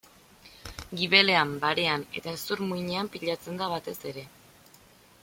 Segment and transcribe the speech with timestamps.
[1.01, 4.25] Gibelean, barean eta hezur-muinean pilatzen da batez ere.